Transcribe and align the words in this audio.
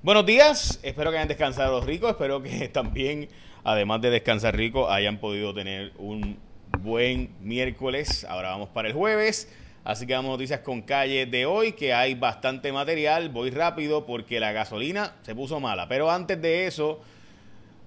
Buenos 0.00 0.26
días, 0.26 0.78
espero 0.84 1.10
que 1.10 1.16
hayan 1.16 1.26
descansado 1.26 1.80
ricos, 1.80 2.10
espero 2.10 2.40
que 2.40 2.68
también, 2.72 3.28
además 3.64 4.00
de 4.00 4.10
descansar 4.10 4.56
rico, 4.56 4.88
hayan 4.88 5.18
podido 5.18 5.52
tener 5.52 5.92
un 5.98 6.38
buen 6.78 7.34
miércoles. 7.40 8.24
Ahora 8.28 8.50
vamos 8.50 8.68
para 8.68 8.86
el 8.86 8.94
jueves, 8.94 9.52
así 9.82 10.06
que 10.06 10.12
vamos 10.12 10.28
a 10.28 10.32
noticias 10.34 10.60
con 10.60 10.82
calle 10.82 11.26
de 11.26 11.46
hoy, 11.46 11.72
que 11.72 11.94
hay 11.94 12.14
bastante 12.14 12.70
material, 12.70 13.28
voy 13.30 13.50
rápido 13.50 14.06
porque 14.06 14.38
la 14.38 14.52
gasolina 14.52 15.16
se 15.22 15.34
puso 15.34 15.58
mala, 15.58 15.88
pero 15.88 16.08
antes 16.08 16.40
de 16.40 16.68
eso... 16.68 17.00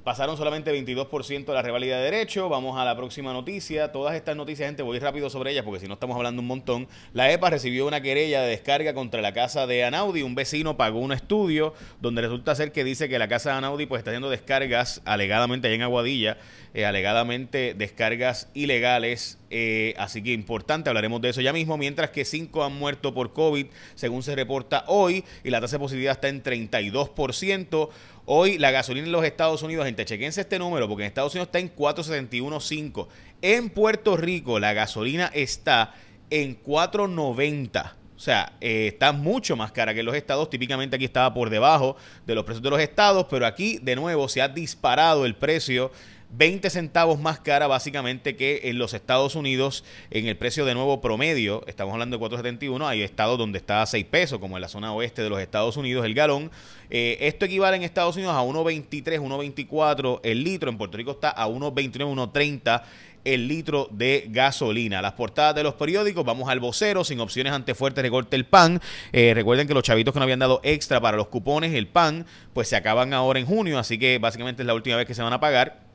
Pasaron 0.04 0.36
solamente 0.36 0.74
22% 0.74 1.46
de 1.46 1.54
la 1.54 1.62
revalida 1.62 1.98
de 2.00 2.06
derecho. 2.06 2.50
Vamos 2.50 2.76
a 2.76 2.84
la 2.84 2.96
próxima 2.96 3.34
noticia. 3.34 3.92
Todas 3.92 4.16
estas 4.16 4.36
noticias, 4.36 4.68
gente, 4.68 4.82
voy 4.82 4.98
rápido 4.98 5.30
sobre 5.30 5.52
ellas 5.52 5.64
porque 5.64 5.80
si 5.80 5.88
no 5.88 5.94
estamos 5.94 6.18
hablando 6.18 6.42
un 6.42 6.48
montón. 6.48 6.88
La 7.14 7.32
EPA 7.32 7.52
recibió 7.52 7.86
una 7.86 8.02
querella 8.02 8.42
de 8.42 8.50
descarga 8.50 8.96
contra 8.96 9.22
la 9.22 9.32
casa 9.32 9.68
de 9.68 9.84
Anaudi. 9.84 10.23
Un 10.23 10.34
vecino 10.34 10.76
pagó 10.76 10.98
un 10.98 11.12
estudio 11.12 11.76
donde 12.00 12.23
resulta 12.23 12.56
ser 12.56 12.72
que 12.72 12.84
dice 12.84 13.09
que 13.09 13.20
la 13.20 13.28
casa 13.28 13.52
de 13.52 13.58
Anaudi 13.58 13.86
pues 13.86 14.00
está 14.00 14.09
haciendo 14.09 14.32
descargas 14.32 15.04
alegadamente 15.06 15.68
allá 15.68 15.76
en 15.76 15.82
Aguadilla, 15.84 16.40
eh, 16.73 16.88
alegadamente 16.88 17.76
descargas 17.76 18.50
ilegales. 18.56 19.38
Eh, 19.52 19.94
así 20.00 20.23
que 20.23 20.34
importante, 20.34 20.90
hablaremos 20.90 21.22
de 21.22 21.30
eso 21.30 21.42
ya 21.42 21.54
mismo. 21.54 21.78
Mientras 21.78 22.09
que 22.09 22.26
cinco 22.26 22.64
han 22.64 22.73
muerto 22.73 23.14
por 23.14 23.34
COVID, 23.34 23.68
según 23.94 24.23
se 24.23 24.36
reporta 24.36 24.84
hoy, 24.88 25.23
y 25.44 25.52
la 25.52 25.62
tasa 25.62 25.76
de 25.76 25.81
positividad 25.81 26.14
está 26.14 26.30
en 26.30 26.42
32%. 26.42 27.90
Hoy 28.25 28.57
la 28.57 28.71
gasolina 28.71 29.05
en 29.05 29.11
los 29.11 29.25
Estados 29.25 29.63
Unidos, 29.63 29.85
gente, 29.85 30.05
chequense 30.05 30.41
este 30.41 30.59
número 30.59 30.88
porque 30.88 31.03
en 31.03 31.07
Estados 31.07 31.34
Unidos 31.34 31.48
está 31.48 31.59
en 31.59 31.75
471.5. 31.75 33.07
En 33.41 33.70
Puerto 33.70 34.17
Rico 34.17 34.59
la 34.59 34.73
gasolina 34.73 35.31
está 35.34 35.95
en 36.30 36.55
490. 36.55 37.97
O 38.16 38.20
sea, 38.23 38.53
eh, 38.61 38.85
está 38.88 39.13
mucho 39.13 39.55
más 39.55 39.71
cara 39.71 39.95
que 39.95 40.02
en 40.02 40.05
los 40.05 40.16
estados. 40.16 40.47
Típicamente 40.49 40.95
aquí 40.95 41.05
estaba 41.05 41.34
por 41.34 41.49
debajo 41.49 41.95
de 42.28 42.36
los 42.36 42.44
precios 42.44 42.61
de 42.61 42.69
los 42.69 42.80
estados, 42.80 43.25
pero 43.28 43.47
aquí 43.47 43.80
de 43.81 43.95
nuevo 43.95 44.30
se 44.30 44.44
ha 44.44 44.47
disparado 44.47 45.25
el 45.25 45.35
precio 45.35 45.91
20 46.32 46.70
centavos 46.70 47.20
más 47.20 47.40
cara 47.40 47.68
básicamente 47.68 48.36
que 48.36 48.62
en 48.66 48.78
los 48.78 48.94
Estados 48.94 49.36
Unidos 49.36 49.84
en 50.10 50.28
el 50.28 50.38
precio 50.38 50.66
de 50.66 50.74
nuevo 50.74 51.02
promedio. 51.02 51.64
Estamos 51.68 51.94
hablando 51.94 52.18
de 52.18 52.24
4.71. 52.24 52.88
Hay 52.88 53.02
estados 53.02 53.38
donde 53.38 53.58
está 53.58 53.82
a 53.82 53.86
6 53.86 54.06
pesos, 54.06 54.40
como 54.40 54.58
en 54.58 54.62
la 54.62 54.68
zona 54.68 54.94
oeste 54.94 55.22
de 55.22 55.30
los 55.30 55.42
Estados 55.42 55.78
Unidos 55.78 56.06
el 56.06 56.14
galón. 56.14 56.52
Eh, 56.90 57.18
esto 57.22 57.46
equivale 57.46 57.78
en 57.78 57.84
Estados 57.84 58.16
Unidos 58.16 58.34
a 58.34 58.42
1.23, 58.44 59.20
1.24 59.20 60.20
el 60.24 60.44
litro. 60.44 60.70
En 60.70 60.78
Puerto 60.78 60.98
Rico 60.98 61.12
está 61.12 61.30
a 61.30 61.48
1.29, 61.48 62.32
1.30 62.32 62.84
el 63.24 63.48
litro 63.48 63.88
de 63.92 64.28
gasolina. 64.30 65.02
Las 65.02 65.14
portadas 65.14 65.56
de 65.56 65.64
los 65.64 65.76
periódicos, 65.76 66.26
vamos 66.26 66.50
al 66.50 66.59
vocero, 66.59 67.04
sin 67.04 67.20
opciones 67.20 67.54
ante 67.54 67.76
fuerte 67.76 68.02
recorte 68.02 68.36
el 68.36 68.46
pan. 68.46 68.82
Eh, 69.12 69.34
recuerden 69.34 69.68
que 69.68 69.74
los 69.74 69.84
chavitos 69.84 70.14
que 70.14 70.20
no 70.20 70.24
habían 70.24 70.40
dado 70.40 70.59
extra 70.64 71.00
para 71.00 71.18
los 71.18 71.28
cupones, 71.28 71.74
el 71.74 71.88
pan, 71.88 72.26
pues 72.54 72.68
se 72.68 72.76
acaban 72.76 73.14
ahora 73.14 73.40
en 73.40 73.46
junio, 73.46 73.78
así 73.78 73.98
que 73.98 74.18
básicamente 74.18 74.64
es 74.64 74.68
la 74.68 74.74
última 74.74 74.96
vez 74.96 75.06
que 75.06 75.14
se 75.14 75.22
van 75.22 75.34
a 75.34 75.40
pagar. 75.40 75.91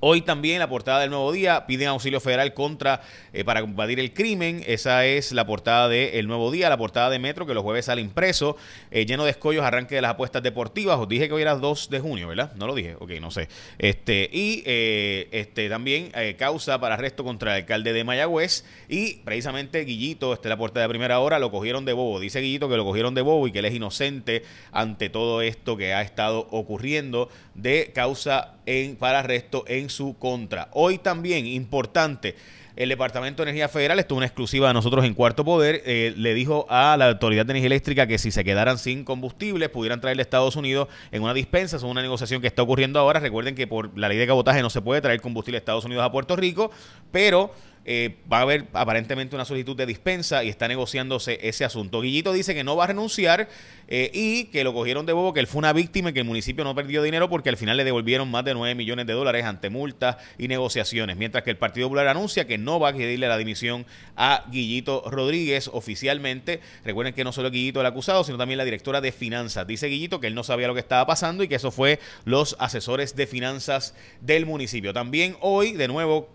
Hoy 0.00 0.20
también 0.22 0.60
la 0.60 0.68
portada 0.68 1.00
del 1.00 1.10
Nuevo 1.10 1.32
Día 1.32 1.66
piden 1.66 1.88
auxilio 1.88 2.20
federal 2.20 2.54
contra 2.54 3.00
eh, 3.32 3.42
para 3.42 3.62
combatir 3.62 3.98
el 3.98 4.14
crimen. 4.14 4.62
Esa 4.64 5.04
es 5.04 5.32
la 5.32 5.44
portada 5.44 5.88
de 5.88 6.20
El 6.20 6.28
Nuevo 6.28 6.52
Día, 6.52 6.68
la 6.68 6.76
portada 6.76 7.10
de 7.10 7.18
Metro 7.18 7.46
que 7.46 7.54
los 7.54 7.64
jueves 7.64 7.86
sale 7.86 8.00
impreso, 8.00 8.56
eh, 8.92 9.06
lleno 9.06 9.24
de 9.24 9.32
escollos, 9.32 9.64
arranque 9.64 9.96
de 9.96 10.02
las 10.02 10.12
apuestas 10.12 10.40
deportivas. 10.40 11.00
Os 11.00 11.08
dije 11.08 11.26
que 11.26 11.34
hoy 11.34 11.42
era 11.42 11.56
2 11.56 11.90
de 11.90 11.98
junio, 11.98 12.28
¿verdad? 12.28 12.52
No 12.54 12.68
lo 12.68 12.76
dije, 12.76 12.94
ok, 13.00 13.10
no 13.20 13.32
sé. 13.32 13.48
Este 13.76 14.30
y 14.32 14.62
eh, 14.66 15.26
este 15.32 15.68
también 15.68 16.12
causa 16.38 16.78
para 16.78 16.94
arresto 16.94 17.24
contra 17.24 17.56
el 17.56 17.62
alcalde 17.62 17.92
de 17.92 18.04
Mayagüez 18.04 18.64
y 18.88 19.14
precisamente 19.24 19.80
Guillito, 19.80 20.32
esta 20.32 20.46
es 20.46 20.50
la 20.50 20.56
portada 20.56 20.86
de 20.86 20.90
primera 20.90 21.18
hora, 21.18 21.40
lo 21.40 21.50
cogieron 21.50 21.84
de 21.84 21.92
bobo. 21.92 22.20
Dice 22.20 22.40
Guillito 22.40 22.68
que 22.68 22.76
lo 22.76 22.84
cogieron 22.84 23.14
de 23.14 23.22
bobo 23.22 23.48
y 23.48 23.52
que 23.52 23.58
él 23.58 23.64
es 23.64 23.74
inocente 23.74 24.44
ante 24.70 25.10
todo 25.10 25.42
esto 25.42 25.76
que 25.76 25.92
ha 25.92 26.02
estado 26.02 26.46
ocurriendo 26.52 27.28
de 27.56 27.90
causa 27.92 28.57
en, 28.68 28.96
para 28.96 29.20
arresto 29.20 29.64
en 29.66 29.88
su 29.88 30.18
contra. 30.18 30.68
Hoy 30.72 30.98
también, 30.98 31.46
importante, 31.46 32.36
el 32.76 32.90
Departamento 32.90 33.42
de 33.42 33.50
Energía 33.50 33.68
Federal, 33.68 33.98
esto 33.98 34.14
es 34.14 34.18
una 34.18 34.26
exclusiva 34.26 34.68
de 34.68 34.74
nosotros 34.74 35.04
en 35.04 35.14
Cuarto 35.14 35.44
Poder, 35.44 35.82
eh, 35.84 36.12
le 36.16 36.34
dijo 36.34 36.66
a 36.68 36.96
la 36.96 37.08
Autoridad 37.08 37.46
de 37.46 37.52
Energía 37.52 37.66
Eléctrica 37.66 38.06
que 38.06 38.18
si 38.18 38.30
se 38.30 38.44
quedaran 38.44 38.78
sin 38.78 39.04
combustible 39.04 39.68
pudieran 39.68 40.00
traerle 40.00 40.20
a 40.20 40.22
Estados 40.22 40.54
Unidos 40.54 40.88
en 41.10 41.22
una 41.22 41.34
dispensa. 41.34 41.76
Es 41.76 41.82
una 41.82 42.02
negociación 42.02 42.40
que 42.40 42.46
está 42.46 42.62
ocurriendo 42.62 43.00
ahora. 43.00 43.18
Recuerden 43.20 43.54
que 43.54 43.66
por 43.66 43.98
la 43.98 44.08
ley 44.08 44.18
de 44.18 44.26
cabotaje 44.26 44.62
no 44.62 44.70
se 44.70 44.82
puede 44.82 45.00
traer 45.00 45.20
combustible 45.20 45.56
a 45.56 45.60
Estados 45.60 45.86
Unidos 45.86 46.04
a 46.04 46.12
Puerto 46.12 46.36
Rico, 46.36 46.70
pero 47.10 47.52
eh, 47.84 48.16
va 48.30 48.38
a 48.38 48.42
haber 48.42 48.66
aparentemente 48.72 49.34
una 49.34 49.44
solicitud 49.44 49.76
de 49.76 49.86
dispensa 49.86 50.44
y 50.44 50.48
está 50.48 50.68
negociándose 50.68 51.38
ese 51.42 51.64
asunto. 51.64 52.00
Guillito 52.00 52.32
dice 52.32 52.54
que 52.54 52.64
no 52.64 52.76
va 52.76 52.84
a 52.84 52.86
renunciar 52.88 53.48
eh, 53.88 54.10
y 54.12 54.44
que 54.46 54.64
lo 54.64 54.74
cogieron 54.74 55.06
de 55.06 55.12
bobo, 55.12 55.32
que 55.32 55.40
él 55.40 55.46
fue 55.46 55.60
una 55.60 55.72
víctima 55.72 56.10
y 56.10 56.12
que 56.12 56.20
el 56.20 56.26
municipio 56.26 56.64
no 56.64 56.74
perdió 56.74 57.02
dinero 57.02 57.30
porque 57.30 57.48
al 57.48 57.56
final 57.56 57.76
le 57.76 57.84
devolvieron 57.84 58.30
más 58.30 58.44
de 58.44 58.54
9 58.54 58.74
millones 58.74 59.06
de 59.06 59.14
dólares 59.14 59.44
ante 59.44 59.70
multas 59.70 60.16
y 60.36 60.48
negociaciones. 60.48 61.16
Mientras 61.16 61.44
que 61.44 61.50
el 61.50 61.56
Partido 61.56 61.86
Popular 61.86 62.08
anuncia 62.08 62.46
que 62.46 62.58
no 62.58 62.78
va 62.78 62.90
a 62.90 62.92
pedirle 62.92 63.28
la 63.28 63.38
dimisión 63.38 63.86
a 64.16 64.44
Guillito 64.50 65.04
Rodríguez 65.06 65.70
oficialmente. 65.72 66.60
Recuerden 66.84 67.14
que 67.14 67.24
no 67.24 67.32
solo 67.32 67.50
Guillito 67.50 67.80
el 67.80 67.86
acusado, 67.86 68.24
sino 68.24 68.36
también 68.36 68.58
la 68.58 68.64
directora 68.64 69.00
de 69.00 69.12
finanzas. 69.12 69.66
Dice 69.66 69.86
Guillito 69.86 70.20
que 70.20 70.26
él 70.26 70.34
no 70.34 70.44
sabía 70.44 70.66
lo 70.66 70.74
que 70.74 70.80
estaba 70.80 71.06
pasando 71.06 71.42
y 71.42 71.48
que 71.48 71.54
eso 71.54 71.70
fue 71.70 72.00
los 72.24 72.56
asesores 72.58 73.16
de 73.16 73.26
finanzas 73.26 73.94
del 74.20 74.46
municipio. 74.46 74.92
También 74.92 75.36
hoy, 75.40 75.72
de 75.72 75.88
nuevo, 75.88 76.28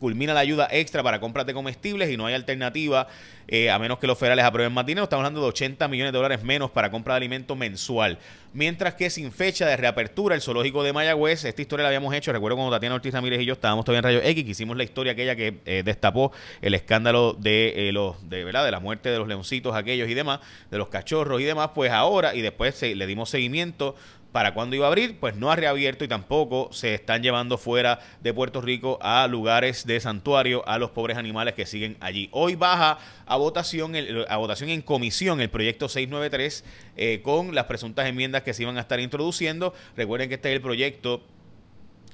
culmina 0.00 0.34
la 0.34 0.40
ayuda 0.40 0.66
extra 0.72 1.02
para 1.02 1.20
compras 1.20 1.46
de 1.46 1.54
comestibles 1.54 2.10
y 2.10 2.16
no 2.16 2.26
hay 2.26 2.34
alternativa 2.34 3.06
eh, 3.46 3.70
a 3.70 3.78
menos 3.78 3.98
que 3.98 4.06
los 4.06 4.18
federales 4.18 4.44
aprueben 4.44 4.72
más 4.72 4.86
dinero. 4.86 5.04
Estamos 5.04 5.22
hablando 5.22 5.42
de 5.42 5.48
80 5.48 5.86
millones 5.88 6.12
de 6.12 6.16
dólares 6.16 6.42
menos 6.42 6.70
para 6.70 6.90
compra 6.90 7.14
de 7.14 7.18
alimento 7.18 7.54
mensual. 7.54 8.18
Mientras 8.52 8.94
que 8.94 9.10
sin 9.10 9.30
fecha 9.30 9.66
de 9.66 9.76
reapertura, 9.76 10.34
el 10.34 10.40
zoológico 10.40 10.82
de 10.82 10.92
Mayagüez, 10.92 11.44
esta 11.44 11.60
historia 11.60 11.82
la 11.82 11.88
habíamos 11.88 12.14
hecho, 12.14 12.32
recuerdo 12.32 12.56
cuando 12.56 12.74
Tatiana 12.74 12.94
Ortiz 12.94 13.12
Ramírez 13.12 13.40
y 13.40 13.44
yo 13.44 13.52
estábamos 13.54 13.84
todavía 13.84 13.98
en 13.98 14.04
Rayo 14.04 14.28
X, 14.28 14.48
hicimos 14.48 14.76
la 14.76 14.84
historia 14.84 15.12
aquella 15.12 15.36
que 15.36 15.58
eh, 15.64 15.82
destapó 15.84 16.32
el 16.62 16.74
escándalo 16.74 17.34
de 17.34 17.88
eh, 17.88 17.92
los 17.92 18.28
de 18.28 18.44
verdad 18.44 18.64
de 18.64 18.70
la 18.70 18.80
muerte 18.80 19.10
de 19.10 19.18
los 19.18 19.28
leoncitos 19.28 19.74
aquellos 19.74 20.08
y 20.08 20.14
demás, 20.14 20.40
de 20.70 20.78
los 20.78 20.88
cachorros 20.88 21.40
y 21.40 21.44
demás, 21.44 21.70
pues 21.74 21.92
ahora 21.92 22.34
y 22.34 22.40
después 22.40 22.80
le 22.82 23.06
dimos 23.06 23.30
seguimiento 23.30 23.94
para 24.32 24.54
cuándo 24.54 24.76
iba 24.76 24.86
a 24.86 24.88
abrir, 24.88 25.18
pues 25.18 25.36
no 25.36 25.50
ha 25.50 25.56
reabierto 25.56 26.04
y 26.04 26.08
tampoco 26.08 26.68
se 26.72 26.94
están 26.94 27.22
llevando 27.22 27.58
fuera 27.58 28.00
de 28.20 28.32
Puerto 28.32 28.60
Rico 28.60 28.98
a 29.02 29.26
lugares 29.26 29.86
de 29.86 30.00
santuario 30.00 30.66
a 30.68 30.78
los 30.78 30.90
pobres 30.90 31.16
animales 31.16 31.54
que 31.54 31.66
siguen 31.66 31.96
allí. 32.00 32.28
Hoy 32.32 32.54
baja 32.54 32.98
a 33.26 33.36
votación, 33.36 33.94
a 34.28 34.36
votación 34.36 34.70
en 34.70 34.82
comisión 34.82 35.40
el 35.40 35.50
proyecto 35.50 35.88
693 35.88 36.64
eh, 36.96 37.20
con 37.22 37.54
las 37.54 37.64
presuntas 37.64 38.06
enmiendas 38.06 38.42
que 38.42 38.54
se 38.54 38.62
iban 38.62 38.76
a 38.78 38.80
estar 38.80 39.00
introduciendo. 39.00 39.74
Recuerden 39.96 40.28
que 40.28 40.36
este 40.36 40.50
es 40.50 40.56
el 40.56 40.62
proyecto 40.62 41.22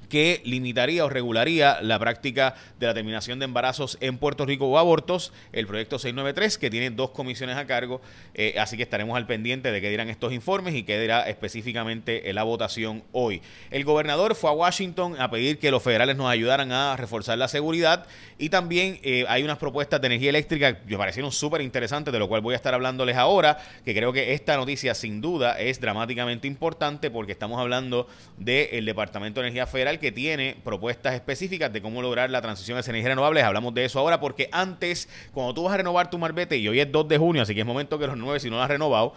que 0.09 0.41
limitaría 0.45 1.05
o 1.05 1.09
regularía 1.09 1.81
la 1.81 1.99
práctica 1.99 2.55
de 2.79 2.87
la 2.87 2.93
terminación 2.93 3.39
de 3.39 3.45
embarazos 3.45 3.97
en 4.01 4.17
Puerto 4.17 4.45
Rico 4.45 4.67
o 4.67 4.77
abortos, 4.77 5.33
el 5.51 5.67
proyecto 5.67 5.99
693, 5.99 6.57
que 6.57 6.69
tiene 6.69 6.89
dos 6.89 7.11
comisiones 7.11 7.57
a 7.57 7.65
cargo, 7.65 8.01
eh, 8.33 8.55
así 8.59 8.77
que 8.77 8.83
estaremos 8.83 9.17
al 9.17 9.27
pendiente 9.27 9.71
de 9.71 9.81
qué 9.81 9.89
dirán 9.89 10.09
estos 10.09 10.33
informes 10.33 10.75
y 10.75 10.83
qué 10.83 10.99
dirá 10.99 11.27
específicamente 11.27 12.31
la 12.33 12.43
votación 12.43 13.03
hoy. 13.11 13.41
El 13.71 13.83
gobernador 13.83 14.35
fue 14.35 14.49
a 14.49 14.53
Washington 14.53 15.19
a 15.19 15.29
pedir 15.29 15.59
que 15.59 15.71
los 15.71 15.83
federales 15.83 16.15
nos 16.15 16.27
ayudaran 16.27 16.71
a 16.71 16.95
reforzar 16.95 17.37
la 17.37 17.47
seguridad 17.47 18.05
y 18.37 18.49
también 18.49 18.99
eh, 19.03 19.25
hay 19.27 19.43
unas 19.43 19.57
propuestas 19.57 19.99
de 20.01 20.07
energía 20.07 20.29
eléctrica 20.29 20.79
que 20.79 20.91
me 20.91 20.97
parecieron 20.97 21.31
súper 21.31 21.61
interesantes, 21.61 22.11
de 22.11 22.19
lo 22.19 22.27
cual 22.27 22.41
voy 22.41 22.53
a 22.53 22.57
estar 22.57 22.73
hablándoles 22.73 23.17
ahora, 23.17 23.57
que 23.83 23.93
creo 23.93 24.13
que 24.13 24.33
esta 24.33 24.55
noticia 24.57 24.93
sin 24.95 25.21
duda 25.21 25.59
es 25.59 25.79
dramáticamente 25.81 26.47
importante 26.47 27.09
porque 27.09 27.31
estamos 27.31 27.59
hablando 27.59 28.07
del 28.37 28.85
Departamento 28.85 29.41
de 29.41 29.47
Energía 29.47 29.67
Federal 29.67 29.96
que 29.99 30.11
tiene 30.11 30.55
propuestas 30.63 31.13
específicas 31.13 31.71
de 31.71 31.81
cómo 31.81 32.01
lograr 32.01 32.29
la 32.29 32.41
transición 32.41 32.77
a 32.77 32.81
energías 32.81 33.09
renovables. 33.09 33.43
Hablamos 33.43 33.73
de 33.73 33.85
eso 33.85 33.99
ahora 33.99 34.19
porque 34.19 34.49
antes, 34.51 35.09
cuando 35.33 35.53
tú 35.53 35.63
vas 35.63 35.73
a 35.73 35.77
renovar 35.77 36.09
tu 36.09 36.17
marbete, 36.17 36.57
y 36.57 36.67
hoy 36.67 36.79
es 36.79 36.91
2 36.91 37.07
de 37.07 37.17
junio, 37.17 37.41
así 37.41 37.53
que 37.53 37.61
es 37.61 37.65
momento 37.65 37.99
que 37.99 38.07
los 38.07 38.17
nueve 38.17 38.39
si 38.39 38.49
no 38.49 38.57
lo 38.57 38.63
has 38.63 38.69
renovado, 38.69 39.13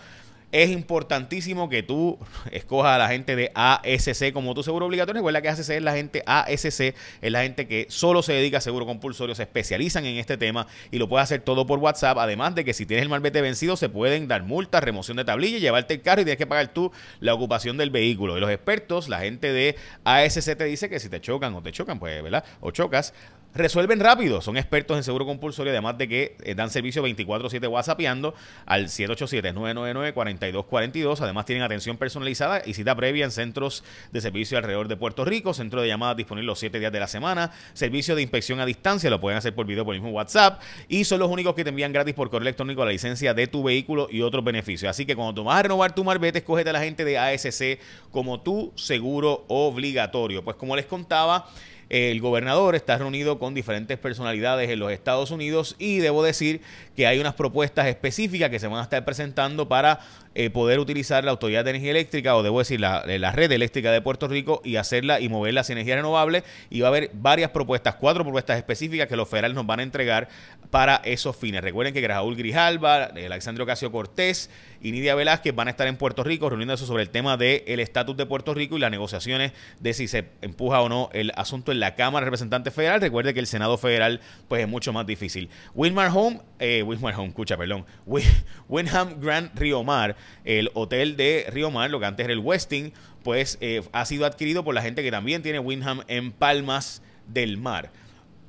es 0.52 0.70
importantísimo 0.70 1.68
que 1.68 1.82
tú 1.82 2.18
escojas 2.50 2.94
a 2.94 2.98
la 2.98 3.08
gente 3.08 3.36
de 3.36 3.52
ASC 3.54 4.32
como 4.32 4.54
tu 4.54 4.62
seguro 4.62 4.86
obligatorio. 4.86 5.20
Recuerda 5.20 5.42
que 5.42 5.48
ASC 5.48 5.70
es 5.70 5.82
la 5.82 5.94
gente 5.94 6.22
ASC, 6.26 6.94
es 7.22 7.32
la 7.32 7.42
gente 7.42 7.66
que 7.66 7.86
solo 7.88 8.22
se 8.22 8.32
dedica 8.32 8.58
a 8.58 8.60
seguro 8.60 8.86
compulsorio, 8.86 9.34
se 9.34 9.42
especializan 9.42 10.04
en 10.06 10.16
este 10.16 10.36
tema 10.36 10.66
y 10.90 10.98
lo 10.98 11.08
puede 11.08 11.22
hacer 11.22 11.40
todo 11.42 11.66
por 11.66 11.78
WhatsApp. 11.78 12.18
Además 12.18 12.54
de 12.54 12.64
que 12.64 12.74
si 12.74 12.86
tienes 12.86 13.02
el 13.02 13.08
malvete 13.08 13.40
vencido, 13.40 13.76
se 13.76 13.88
pueden 13.88 14.28
dar 14.28 14.42
multas, 14.42 14.82
remoción 14.82 15.16
de 15.16 15.24
tablilla, 15.24 15.58
llevarte 15.58 15.94
el 15.94 16.02
carro 16.02 16.22
y 16.22 16.24
tienes 16.24 16.38
que 16.38 16.46
pagar 16.46 16.68
tú 16.68 16.92
la 17.20 17.34
ocupación 17.34 17.76
del 17.76 17.90
vehículo. 17.90 18.36
Y 18.36 18.40
los 18.40 18.50
expertos, 18.50 19.08
la 19.08 19.20
gente 19.20 19.52
de 19.52 19.76
ASC 20.04 20.56
te 20.56 20.64
dice 20.64 20.88
que 20.88 20.98
si 20.98 21.08
te 21.08 21.20
chocan 21.20 21.54
o 21.54 21.62
te 21.62 21.72
chocan, 21.72 21.98
pues, 21.98 22.22
¿verdad? 22.22 22.44
O 22.60 22.70
chocas, 22.70 23.14
resuelven 23.54 24.00
rápido, 24.00 24.40
son 24.40 24.56
expertos 24.56 24.96
en 24.96 25.04
seguro 25.04 25.26
compulsorio, 25.26 25.72
además 25.72 25.98
de 25.98 26.08
que 26.08 26.36
eh, 26.42 26.54
dan 26.54 26.70
servicio 26.70 27.02
24/7 27.02 27.68
WhatsAppeando 27.68 28.34
al 28.66 28.86
787-999-4242. 28.86 31.20
Además 31.20 31.46
tienen 31.46 31.62
atención 31.62 31.96
personalizada 31.96 32.62
y 32.64 32.74
cita 32.74 32.94
previa 32.94 33.24
en 33.24 33.30
centros 33.30 33.84
de 34.12 34.20
servicio 34.20 34.58
alrededor 34.58 34.88
de 34.88 34.96
Puerto 34.96 35.24
Rico, 35.24 35.54
centro 35.54 35.80
de 35.82 35.88
llamadas 35.88 36.16
disponible 36.16 36.46
los 36.46 36.58
7 36.58 36.78
días 36.78 36.92
de 36.92 37.00
la 37.00 37.08
semana, 37.08 37.52
servicio 37.72 38.14
de 38.14 38.22
inspección 38.22 38.60
a 38.60 38.66
distancia, 38.66 39.10
lo 39.10 39.20
pueden 39.20 39.38
hacer 39.38 39.54
por 39.54 39.66
video 39.66 39.84
por 39.84 39.94
el 39.94 40.00
mismo 40.00 40.14
WhatsApp 40.14 40.60
y 40.88 41.04
son 41.04 41.18
los 41.18 41.30
únicos 41.30 41.54
que 41.54 41.64
te 41.64 41.70
envían 41.70 41.92
gratis 41.92 42.14
por 42.14 42.30
correo 42.30 42.42
electrónico 42.42 42.84
la 42.84 42.92
licencia 42.92 43.34
de 43.34 43.46
tu 43.46 43.62
vehículo 43.62 44.08
y 44.10 44.22
otros 44.22 44.44
beneficios. 44.44 44.90
Así 44.90 45.06
que 45.06 45.16
cuando 45.16 45.34
tú 45.34 45.44
vas 45.44 45.58
a 45.58 45.62
renovar 45.62 45.94
tu 45.94 46.04
marbete, 46.04 46.38
escógete 46.38 46.70
a 46.70 46.72
la 46.72 46.80
gente 46.80 47.04
de 47.04 47.18
ASC 47.18 47.78
como 48.10 48.40
tu 48.40 48.72
seguro 48.76 49.44
obligatorio. 49.48 50.44
Pues 50.44 50.56
como 50.56 50.76
les 50.76 50.86
contaba, 50.86 51.48
el 51.90 52.20
gobernador 52.20 52.76
está 52.76 52.96
reunido 52.98 53.40
con 53.40 53.52
diferentes 53.52 53.98
personalidades 53.98 54.70
en 54.70 54.78
los 54.78 54.92
Estados 54.92 55.32
Unidos 55.32 55.74
y 55.78 55.98
debo 55.98 56.22
decir 56.22 56.60
que 56.96 57.08
hay 57.08 57.18
unas 57.18 57.34
propuestas 57.34 57.88
específicas 57.88 58.48
que 58.48 58.60
se 58.60 58.68
van 58.68 58.78
a 58.78 58.84
estar 58.84 59.04
presentando 59.04 59.68
para 59.68 59.98
eh, 60.36 60.50
poder 60.50 60.78
utilizar 60.78 61.24
la 61.24 61.32
Autoridad 61.32 61.64
de 61.64 61.70
Energía 61.70 61.90
Eléctrica 61.90 62.36
o 62.36 62.44
debo 62.44 62.60
decir 62.60 62.80
la, 62.80 63.04
la, 63.04 63.32
red 63.32 63.50
eléctrica 63.50 63.90
de 63.90 64.00
Puerto 64.00 64.28
Rico 64.28 64.62
y 64.64 64.76
hacerla 64.76 65.18
y 65.18 65.28
moverla 65.28 65.62
hacia 65.62 65.72
energía 65.72 65.96
renovable 65.96 66.44
y 66.70 66.80
va 66.80 66.86
a 66.86 66.90
haber 66.90 67.10
varias 67.12 67.50
propuestas, 67.50 67.96
cuatro 67.96 68.22
propuestas 68.22 68.56
específicas 68.56 69.08
que 69.08 69.16
los 69.16 69.28
federales 69.28 69.56
nos 69.56 69.66
van 69.66 69.80
a 69.80 69.82
entregar 69.82 70.28
para 70.70 71.02
esos 71.04 71.34
fines. 71.36 71.60
Recuerden 71.62 71.92
que 71.92 72.06
Raúl 72.06 72.36
Grijalba, 72.36 73.06
Alexandre 73.06 73.64
Ocasio 73.64 73.90
Cortés 73.90 74.50
y 74.80 74.92
Nidia 74.92 75.16
Velázquez 75.16 75.52
van 75.52 75.66
a 75.66 75.72
estar 75.72 75.88
en 75.88 75.96
Puerto 75.96 76.22
Rico 76.22 76.48
reuniéndose 76.48 76.86
sobre 76.86 77.02
el 77.02 77.10
tema 77.10 77.36
del 77.36 77.80
estatus 77.80 78.16
de 78.16 78.24
Puerto 78.24 78.54
Rico 78.54 78.76
y 78.76 78.80
las 78.80 78.92
negociaciones 78.92 79.52
de 79.80 79.94
si 79.94 80.06
se 80.06 80.26
empuja 80.42 80.80
o 80.80 80.88
no 80.88 81.10
el 81.12 81.32
asunto 81.34 81.72
en 81.72 81.79
la 81.80 81.94
Cámara 81.96 82.24
de 82.24 82.26
Representantes 82.26 82.72
Federal. 82.72 83.00
Recuerde 83.00 83.34
que 83.34 83.40
el 83.40 83.46
Senado 83.46 83.76
Federal 83.78 84.20
pues 84.48 84.62
es 84.62 84.68
mucho 84.68 84.92
más 84.92 85.06
difícil. 85.06 85.48
Wilmar 85.74 86.10
Home, 86.14 86.40
eh, 86.58 86.82
Wilmar 86.82 87.14
Home, 87.16 87.28
escucha, 87.28 87.56
perdón, 87.56 87.84
Winham 88.68 89.20
Grand 89.20 89.58
Rio 89.58 89.82
Mar, 89.82 90.16
el 90.44 90.70
hotel 90.74 91.16
de 91.16 91.46
Río 91.50 91.70
Mar, 91.70 91.90
lo 91.90 91.98
que 91.98 92.06
antes 92.06 92.24
era 92.24 92.32
el 92.32 92.38
Westin, 92.38 92.92
pues 93.22 93.58
eh, 93.60 93.82
ha 93.92 94.04
sido 94.04 94.26
adquirido 94.26 94.64
por 94.64 94.74
la 94.74 94.82
gente 94.82 95.02
que 95.02 95.10
también 95.10 95.42
tiene 95.42 95.58
Winham 95.58 96.02
en 96.06 96.32
Palmas 96.32 97.02
del 97.26 97.56
Mar. 97.56 97.90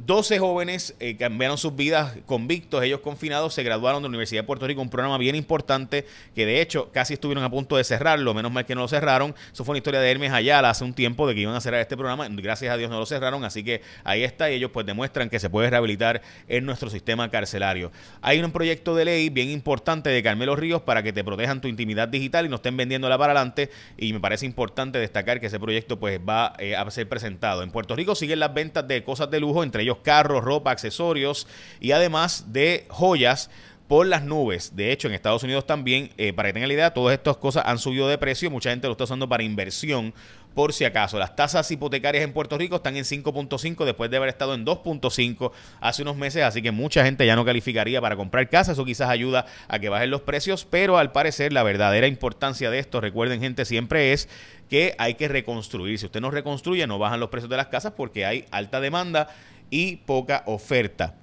12 0.05 0.39
jóvenes 0.39 0.95
eh, 0.99 1.15
cambiaron 1.15 1.59
sus 1.59 1.75
vidas 1.75 2.17
convictos, 2.25 2.83
ellos 2.83 3.01
confinados, 3.01 3.53
se 3.53 3.61
graduaron 3.61 4.01
de 4.01 4.07
la 4.07 4.09
Universidad 4.09 4.41
de 4.41 4.47
Puerto 4.47 4.65
Rico, 4.65 4.81
un 4.81 4.89
programa 4.89 5.19
bien 5.19 5.35
importante 5.35 6.07
que 6.33 6.47
de 6.47 6.59
hecho 6.59 6.91
casi 6.91 7.13
estuvieron 7.13 7.43
a 7.43 7.51
punto 7.51 7.77
de 7.77 7.83
cerrarlo, 7.83 8.33
menos 8.33 8.51
mal 8.51 8.65
que 8.65 8.73
no 8.73 8.81
lo 8.81 8.87
cerraron. 8.87 9.35
Eso 9.53 9.63
fue 9.63 9.73
una 9.73 9.77
historia 9.77 9.99
de 9.99 10.09
Hermes 10.09 10.31
Ayala 10.31 10.71
hace 10.71 10.83
un 10.83 10.93
tiempo 10.93 11.27
de 11.27 11.35
que 11.35 11.41
iban 11.41 11.53
a 11.53 11.61
cerrar 11.61 11.81
este 11.81 11.95
programa, 11.95 12.27
gracias 12.29 12.73
a 12.73 12.77
Dios 12.77 12.89
no 12.89 12.97
lo 12.97 13.05
cerraron, 13.05 13.43
así 13.43 13.63
que 13.63 13.83
ahí 14.03 14.23
está 14.23 14.49
y 14.49 14.55
ellos 14.55 14.71
pues 14.71 14.87
demuestran 14.87 15.29
que 15.29 15.39
se 15.39 15.51
puede 15.51 15.69
rehabilitar 15.69 16.23
en 16.47 16.65
nuestro 16.65 16.89
sistema 16.89 17.29
carcelario. 17.29 17.91
Hay 18.21 18.41
un 18.41 18.51
proyecto 18.51 18.95
de 18.95 19.05
ley 19.05 19.29
bien 19.29 19.51
importante 19.51 20.09
de 20.09 20.23
Carmelo 20.23 20.55
Ríos 20.55 20.81
para 20.81 21.03
que 21.03 21.13
te 21.13 21.23
protejan 21.23 21.61
tu 21.61 21.67
intimidad 21.67 22.07
digital 22.07 22.47
y 22.47 22.49
no 22.49 22.55
estén 22.55 22.75
vendiéndola 22.75 23.19
para 23.19 23.33
adelante 23.33 23.69
y 23.97 24.13
me 24.13 24.19
parece 24.19 24.47
importante 24.47 24.97
destacar 24.97 25.39
que 25.39 25.45
ese 25.45 25.59
proyecto 25.59 25.99
pues 25.99 26.19
va 26.19 26.53
eh, 26.57 26.75
a 26.75 26.89
ser 26.89 27.07
presentado. 27.07 27.61
En 27.61 27.69
Puerto 27.69 27.95
Rico 27.95 28.15
siguen 28.15 28.39
las 28.39 28.51
ventas 28.51 28.87
de 28.87 29.03
cosas 29.03 29.29
de 29.29 29.39
lujo, 29.39 29.63
entre 29.63 29.83
ellos 29.83 29.90
carros, 29.99 30.43
ropa, 30.43 30.71
accesorios 30.71 31.47
y 31.79 31.91
además 31.91 32.45
de 32.53 32.85
joyas 32.89 33.49
por 33.87 34.07
las 34.07 34.23
nubes. 34.23 34.73
De 34.73 34.93
hecho, 34.93 35.09
en 35.09 35.13
Estados 35.13 35.43
Unidos 35.43 35.67
también, 35.67 36.11
eh, 36.17 36.31
para 36.31 36.47
que 36.47 36.53
tengan 36.53 36.69
la 36.69 36.75
idea, 36.75 36.93
todas 36.93 37.13
estas 37.13 37.35
cosas 37.35 37.63
han 37.65 37.77
subido 37.77 38.07
de 38.07 38.17
precio. 38.17 38.49
Mucha 38.49 38.69
gente 38.69 38.87
lo 38.87 38.93
está 38.93 39.03
usando 39.03 39.27
para 39.27 39.43
inversión, 39.43 40.13
por 40.53 40.73
si 40.73 40.85
acaso. 40.85 41.17
Las 41.19 41.35
tasas 41.35 41.69
hipotecarias 41.71 42.23
en 42.23 42.33
Puerto 42.33 42.57
Rico 42.57 42.77
están 42.77 42.95
en 42.97 43.03
5.5 43.03 43.85
después 43.85 44.09
de 44.09 44.17
haber 44.17 44.29
estado 44.29 44.53
en 44.53 44.65
2.5 44.65 45.51
hace 45.79 46.01
unos 46.01 46.15
meses, 46.15 46.43
así 46.43 46.61
que 46.61 46.71
mucha 46.71 47.03
gente 47.03 47.25
ya 47.25 47.35
no 47.35 47.45
calificaría 47.45 48.01
para 48.01 48.15
comprar 48.15 48.49
casa. 48.49 48.73
Eso 48.73 48.85
quizás 48.85 49.09
ayuda 49.09 49.45
a 49.67 49.79
que 49.79 49.89
bajen 49.89 50.09
los 50.09 50.21
precios, 50.21 50.65
pero 50.69 50.97
al 50.97 51.11
parecer 51.11 51.53
la 51.53 51.63
verdadera 51.63 52.07
importancia 52.07 52.69
de 52.69 52.79
esto, 52.79 53.01
recuerden 53.01 53.41
gente, 53.41 53.65
siempre 53.65 54.13
es 54.13 54.29
que 54.69 54.95
hay 54.97 55.15
que 55.15 55.27
reconstruir. 55.27 55.99
Si 55.99 56.05
usted 56.05 56.21
no 56.21 56.31
reconstruye, 56.31 56.87
no 56.87 56.97
bajan 56.97 57.19
los 57.19 57.29
precios 57.29 57.49
de 57.49 57.57
las 57.57 57.67
casas 57.67 57.93
porque 57.95 58.25
hay 58.25 58.45
alta 58.51 58.79
demanda 58.79 59.27
y 59.71 59.95
poca 59.95 60.43
oferta. 60.45 61.15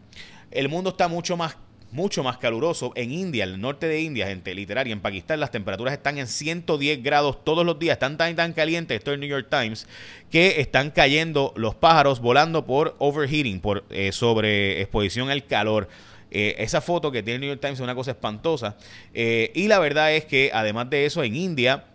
El 0.50 0.68
mundo 0.68 0.90
está 0.90 1.06
mucho 1.06 1.36
más 1.36 1.56
mucho 1.90 2.22
más 2.22 2.38
caluroso. 2.38 2.92
En 2.94 3.12
India, 3.12 3.44
el 3.44 3.60
norte 3.60 3.86
de 3.86 4.00
India, 4.00 4.26
gente, 4.26 4.54
literal, 4.54 4.86
y 4.88 4.92
en 4.92 5.00
Pakistán 5.00 5.40
las 5.40 5.50
temperaturas 5.50 5.94
están 5.94 6.18
en 6.18 6.26
110 6.26 7.02
grados 7.02 7.44
todos 7.44 7.64
los 7.64 7.78
días. 7.78 7.94
Están 7.94 8.16
tan, 8.16 8.34
tan 8.36 8.52
calientes, 8.52 8.98
esto 8.98 9.10
es 9.10 9.14
el 9.14 9.20
New 9.20 9.28
York 9.28 9.48
Times, 9.50 9.86
que 10.30 10.60
están 10.60 10.90
cayendo 10.90 11.52
los 11.56 11.74
pájaros 11.74 12.20
volando 12.20 12.66
por 12.66 12.94
overheating, 12.98 13.60
por 13.60 13.84
eh, 13.90 14.12
exposición 14.80 15.30
al 15.30 15.46
calor. 15.46 15.88
Eh, 16.30 16.56
esa 16.58 16.82
foto 16.82 17.10
que 17.10 17.22
tiene 17.22 17.36
el 17.36 17.40
New 17.40 17.50
York 17.50 17.60
Times 17.60 17.78
es 17.78 17.84
una 17.84 17.94
cosa 17.94 18.10
espantosa. 18.10 18.76
Eh, 19.14 19.50
y 19.54 19.68
la 19.68 19.78
verdad 19.78 20.12
es 20.12 20.26
que 20.26 20.50
además 20.52 20.90
de 20.90 21.06
eso, 21.06 21.22
en 21.22 21.34
India 21.34 21.86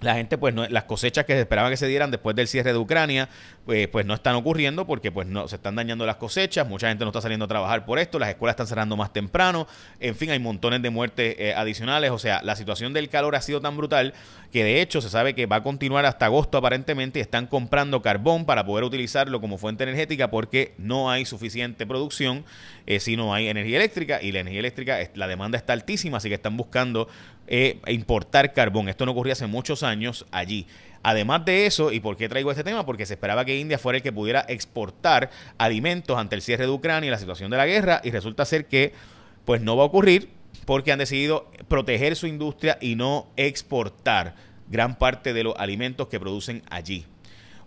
la 0.00 0.14
gente 0.14 0.38
pues 0.38 0.54
no, 0.54 0.66
las 0.68 0.84
cosechas 0.84 1.24
que 1.24 1.32
se 1.32 1.40
esperaban 1.40 1.70
que 1.70 1.76
se 1.76 1.86
dieran 1.86 2.10
después 2.10 2.36
del 2.36 2.46
cierre 2.46 2.72
de 2.72 2.78
Ucrania 2.78 3.28
pues, 3.64 3.88
pues 3.88 4.06
no 4.06 4.14
están 4.14 4.36
ocurriendo 4.36 4.86
porque 4.86 5.10
pues 5.10 5.26
no 5.26 5.48
se 5.48 5.56
están 5.56 5.74
dañando 5.74 6.06
las 6.06 6.16
cosechas 6.16 6.68
mucha 6.68 6.88
gente 6.88 7.04
no 7.04 7.10
está 7.10 7.20
saliendo 7.20 7.46
a 7.46 7.48
trabajar 7.48 7.84
por 7.84 7.98
esto 7.98 8.18
las 8.18 8.28
escuelas 8.28 8.54
están 8.54 8.66
cerrando 8.66 8.96
más 8.96 9.12
temprano 9.12 9.66
en 9.98 10.14
fin 10.14 10.30
hay 10.30 10.38
montones 10.38 10.82
de 10.82 10.90
muertes 10.90 11.34
eh, 11.38 11.54
adicionales 11.54 12.10
o 12.10 12.18
sea 12.18 12.40
la 12.42 12.54
situación 12.54 12.92
del 12.92 13.08
calor 13.08 13.34
ha 13.34 13.40
sido 13.40 13.60
tan 13.60 13.76
brutal 13.76 14.14
que 14.52 14.64
de 14.64 14.80
hecho 14.80 15.00
se 15.00 15.10
sabe 15.10 15.34
que 15.34 15.46
va 15.46 15.56
a 15.56 15.62
continuar 15.62 16.06
hasta 16.06 16.26
agosto 16.26 16.58
aparentemente 16.58 17.18
y 17.18 17.22
están 17.22 17.46
comprando 17.46 18.00
carbón 18.00 18.46
para 18.46 18.64
poder 18.64 18.84
utilizarlo 18.84 19.40
como 19.40 19.58
fuente 19.58 19.82
energética 19.82 20.30
porque 20.30 20.74
no 20.78 21.10
hay 21.10 21.24
suficiente 21.24 21.86
producción 21.86 22.44
eh, 22.86 23.00
si 23.00 23.16
no 23.16 23.34
hay 23.34 23.48
energía 23.48 23.78
eléctrica 23.78 24.22
y 24.22 24.32
la 24.32 24.40
energía 24.40 24.60
eléctrica 24.60 24.98
la 25.14 25.26
demanda 25.26 25.58
está 25.58 25.72
altísima 25.72 26.18
así 26.18 26.28
que 26.28 26.36
están 26.36 26.56
buscando 26.56 27.08
eh, 27.48 27.80
importar 27.88 28.52
carbón. 28.52 28.88
Esto 28.88 29.06
no 29.06 29.12
ocurría 29.12 29.32
hace 29.32 29.46
muchos 29.46 29.82
años 29.82 30.26
allí. 30.30 30.66
Además 31.02 31.44
de 31.44 31.66
eso, 31.66 31.92
¿y 31.92 32.00
por 32.00 32.16
qué 32.16 32.28
traigo 32.28 32.50
este 32.50 32.64
tema? 32.64 32.84
Porque 32.84 33.06
se 33.06 33.14
esperaba 33.14 33.44
que 33.44 33.58
India 33.58 33.78
fuera 33.78 33.98
el 33.98 34.02
que 34.02 34.12
pudiera 34.12 34.44
exportar 34.48 35.30
alimentos 35.56 36.18
ante 36.18 36.34
el 36.34 36.42
cierre 36.42 36.64
de 36.64 36.70
Ucrania 36.70 37.08
y 37.08 37.10
la 37.10 37.18
situación 37.18 37.50
de 37.50 37.56
la 37.56 37.66
guerra, 37.66 38.00
y 38.04 38.10
resulta 38.10 38.44
ser 38.44 38.66
que 38.66 38.92
pues 39.44 39.62
no 39.62 39.76
va 39.76 39.84
a 39.84 39.86
ocurrir 39.86 40.30
porque 40.64 40.92
han 40.92 40.98
decidido 40.98 41.50
proteger 41.68 42.16
su 42.16 42.26
industria 42.26 42.76
y 42.80 42.94
no 42.94 43.28
exportar 43.36 44.34
gran 44.68 44.98
parte 44.98 45.32
de 45.32 45.44
los 45.44 45.54
alimentos 45.56 46.08
que 46.08 46.20
producen 46.20 46.62
allí. 46.68 47.06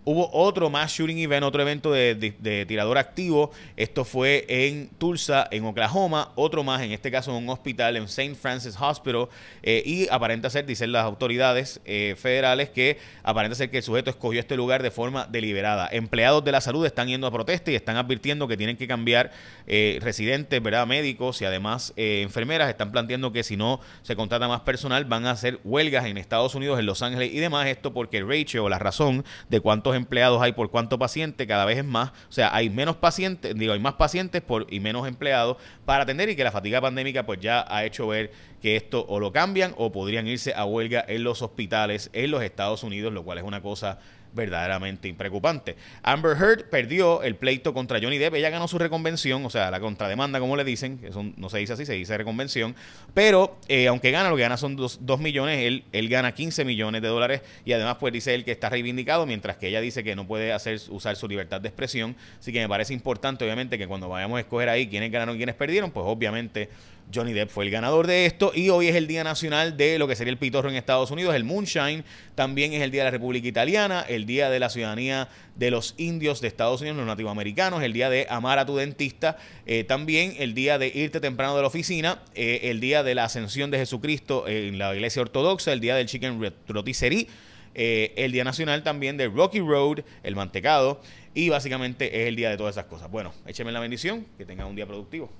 Hubo 0.04 0.28
otro 0.32 0.68
más 0.68 0.90
shooting 0.90 1.18
event, 1.18 1.44
otro 1.44 1.62
evento 1.62 1.92
de, 1.92 2.64
tirador 2.66 2.98
activo. 2.98 3.52
Esto 3.76 4.04
fue 4.04 4.44
en 4.48 4.88
Tulsa, 4.98 5.46
en 5.52 5.64
Oklahoma. 5.64 6.32
Otro 6.34 6.64
más, 6.64 6.82
en 6.82 6.90
este 6.90 7.12
caso 7.12 7.30
en 7.30 7.44
un 7.44 7.48
hospital, 7.50 7.96
en 7.96 8.04
St. 8.04 8.34
Francis 8.34 8.76
Hospital. 8.80 9.28
Eh, 9.62 9.82
y 9.86 10.08
aparenta 10.08 10.50
ser, 10.50 10.66
dicen 10.66 10.90
las 10.90 11.04
autoridades 11.04 11.80
eh, 11.84 12.16
federales, 12.18 12.70
que 12.70 12.98
aparenta 13.22 13.54
ser 13.54 13.70
que 13.70 13.76
el 13.76 13.82
sujeto 13.84 14.10
escogió 14.10 14.40
este 14.40 14.56
lugar 14.56 14.82
de 14.82 14.90
forma 14.90 15.26
deliberada. 15.30 15.88
Empleados 15.92 16.44
de 16.44 16.50
la 16.50 16.60
salud 16.60 16.84
están 16.84 17.06
yendo 17.06 17.28
a 17.28 17.30
protesta 17.30 17.70
y 17.70 17.76
están 17.76 17.96
advirtiendo 17.96 18.48
que 18.48 18.56
tienen 18.56 18.76
que 18.76 18.88
cambiar 18.88 19.30
eh, 19.68 20.00
residentes, 20.02 20.60
¿verdad? 20.60 20.84
médicos 20.84 21.40
y 21.42 21.44
además 21.44 21.92
enfermeras. 21.96 22.68
Están 22.68 22.90
planteando 22.90 23.32
que 23.32 23.44
si 23.44 23.56
no 23.56 23.78
se 24.02 24.16
contrata 24.16 24.48
más 24.48 24.62
personal, 24.62 25.04
van 25.04 25.26
a 25.26 25.30
hacer 25.30 25.60
huelgas 25.62 26.06
en 26.06 26.18
Estados 26.18 26.56
Unidos, 26.56 26.80
en 26.80 26.86
Los 26.86 27.02
Ángeles 27.02 27.32
y 27.32 27.38
demás. 27.38 27.68
Esto 27.68 27.92
porque 27.92 28.18
el 28.18 28.28
ratio 28.28 28.68
la 28.68 28.80
razón 28.80 29.24
de 29.48 29.60
cuántos 29.60 29.91
empleados 29.94 30.42
hay 30.42 30.52
por 30.52 30.70
cuánto 30.70 30.98
paciente, 30.98 31.46
cada 31.46 31.64
vez 31.64 31.78
es 31.78 31.84
más. 31.84 32.10
O 32.28 32.32
sea, 32.32 32.54
hay 32.54 32.70
menos 32.70 32.96
pacientes, 32.96 33.54
digo, 33.56 33.72
hay 33.72 33.80
más 33.80 33.94
pacientes 33.94 34.42
por, 34.42 34.66
y 34.70 34.80
menos 34.80 35.06
empleados 35.06 35.56
para 35.84 36.04
atender 36.04 36.28
y 36.28 36.36
que 36.36 36.44
la 36.44 36.52
fatiga 36.52 36.80
pandémica 36.80 37.24
pues 37.26 37.40
ya 37.40 37.64
ha 37.68 37.84
hecho 37.84 38.06
ver 38.06 38.32
que 38.60 38.76
esto 38.76 39.04
o 39.08 39.20
lo 39.20 39.32
cambian 39.32 39.74
o 39.76 39.92
podrían 39.92 40.26
irse 40.26 40.54
a 40.54 40.64
huelga 40.64 41.04
en 41.06 41.24
los 41.24 41.42
hospitales 41.42 42.10
en 42.12 42.30
los 42.30 42.42
Estados 42.42 42.82
Unidos, 42.82 43.12
lo 43.12 43.24
cual 43.24 43.38
es 43.38 43.44
una 43.44 43.60
cosa 43.60 43.98
verdaderamente 44.32 45.12
preocupante. 45.14 45.76
Amber 46.02 46.36
Heard 46.36 46.70
perdió 46.70 47.22
el 47.22 47.36
pleito 47.36 47.74
contra 47.74 48.00
Johnny 48.00 48.18
Depp, 48.18 48.34
ella 48.34 48.50
ganó 48.50 48.68
su 48.68 48.78
reconvención, 48.78 49.44
o 49.44 49.50
sea, 49.50 49.70
la 49.70 49.80
contrademanda, 49.80 50.40
como 50.40 50.56
le 50.56 50.64
dicen, 50.64 50.98
que 50.98 51.08
eso 51.08 51.24
no 51.36 51.48
se 51.48 51.58
dice 51.58 51.74
así, 51.74 51.86
se 51.86 51.94
dice 51.94 52.16
reconvención, 52.16 52.74
pero 53.14 53.58
eh, 53.68 53.88
aunque 53.88 54.10
gana, 54.10 54.30
lo 54.30 54.36
que 54.36 54.42
gana 54.42 54.56
son 54.56 54.76
2 54.76 55.00
millones, 55.18 55.60
él, 55.60 55.84
él 55.92 56.08
gana 56.08 56.32
15 56.32 56.64
millones 56.64 57.02
de 57.02 57.08
dólares. 57.08 57.42
Y 57.64 57.72
además 57.72 57.96
pues 58.00 58.12
dice 58.12 58.34
él 58.34 58.44
que 58.44 58.52
está 58.52 58.68
reivindicado, 58.68 59.26
mientras 59.26 59.56
que 59.56 59.68
ella 59.68 59.80
dice 59.80 60.02
que 60.04 60.16
no 60.16 60.26
puede 60.26 60.52
hacer 60.52 60.80
usar 60.90 61.16
su 61.16 61.28
libertad 61.28 61.60
de 61.60 61.68
expresión, 61.68 62.16
así 62.38 62.52
que 62.52 62.60
me 62.60 62.68
parece 62.68 62.94
importante 62.94 63.44
obviamente 63.44 63.78
que 63.78 63.86
cuando 63.86 64.08
vayamos 64.08 64.38
a 64.38 64.40
escoger 64.40 64.68
ahí 64.68 64.88
quiénes 64.88 65.10
ganaron 65.10 65.34
y 65.34 65.38
quiénes 65.38 65.54
perdieron, 65.54 65.90
pues 65.90 66.04
obviamente 66.06 66.68
Johnny 67.14 67.32
Depp 67.32 67.50
fue 67.50 67.64
el 67.64 67.70
ganador 67.70 68.06
de 68.06 68.26
esto 68.26 68.52
y 68.54 68.70
hoy 68.70 68.88
es 68.88 68.96
el 68.96 69.06
Día 69.06 69.24
Nacional 69.24 69.76
de 69.76 69.98
lo 69.98 70.08
que 70.08 70.16
sería 70.16 70.30
el 70.30 70.38
pitorro 70.38 70.68
en 70.68 70.76
Estados 70.76 71.10
Unidos, 71.10 71.34
el 71.34 71.44
Moonshine, 71.44 72.04
también 72.34 72.72
es 72.72 72.82
el 72.82 72.90
Día 72.90 73.02
de 73.02 73.06
la 73.06 73.10
República 73.10 73.46
Italiana, 73.48 74.04
el 74.08 74.26
Día 74.26 74.50
de 74.50 74.58
la 74.58 74.70
Ciudadanía 74.70 75.28
de 75.56 75.70
los 75.70 75.94
Indios 75.98 76.40
de 76.40 76.48
Estados 76.48 76.80
Unidos, 76.80 76.96
los 76.96 77.06
nativoamericanos, 77.06 77.82
el 77.82 77.92
Día 77.92 78.10
de 78.10 78.26
amar 78.30 78.58
a 78.58 78.66
tu 78.66 78.76
dentista, 78.76 79.36
eh, 79.66 79.84
también 79.84 80.34
el 80.38 80.54
Día 80.54 80.78
de 80.78 80.88
irte 80.88 81.20
temprano 81.20 81.54
de 81.54 81.62
la 81.62 81.68
oficina, 81.68 82.22
eh, 82.34 82.60
el 82.64 82.80
Día 82.80 83.02
de 83.02 83.14
la 83.14 83.24
Ascensión 83.24 83.70
de 83.70 83.78
Jesucristo 83.78 84.48
en 84.48 84.78
la 84.78 84.94
Iglesia 84.94 85.22
Ortodoxa, 85.22 85.72
el 85.72 85.80
Día 85.80 85.96
del 85.96 86.06
Chicken 86.06 86.52
Rotisserie, 86.68 87.28
eh, 87.74 88.12
el 88.16 88.32
Día 88.32 88.44
Nacional 88.44 88.82
también 88.82 89.16
de 89.16 89.28
Rocky 89.28 89.60
Road, 89.60 90.00
el 90.22 90.36
mantecado, 90.36 91.00
y 91.34 91.48
básicamente 91.48 92.22
es 92.22 92.28
el 92.28 92.36
día 92.36 92.50
de 92.50 92.56
todas 92.56 92.74
esas 92.74 92.86
cosas. 92.86 93.10
Bueno, 93.10 93.32
écheme 93.46 93.72
la 93.72 93.80
bendición, 93.80 94.26
que 94.36 94.44
tengan 94.44 94.66
un 94.66 94.76
día 94.76 94.86
productivo. 94.86 95.30